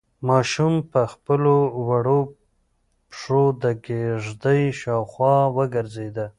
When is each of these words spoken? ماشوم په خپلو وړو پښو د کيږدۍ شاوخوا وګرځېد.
ماشوم 0.29 0.73
په 0.91 1.01
خپلو 1.13 1.55
وړو 1.87 2.21
پښو 3.09 3.43
د 3.63 3.63
کيږدۍ 3.85 4.61
شاوخوا 4.79 5.37
وګرځېد. 5.57 6.17